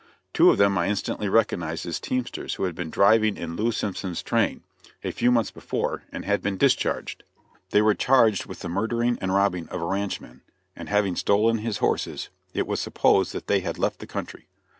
[0.33, 4.23] Two of them I instantly recognized as teamsters who had been driving in Lew Simpson's
[4.23, 4.63] train,
[5.03, 7.21] a few months before, and had been discharged.
[7.69, 10.41] They were charged with the murdering and robbing of a ranchman;
[10.75, 14.47] and having stolen his horses it was supposed that they had left the country.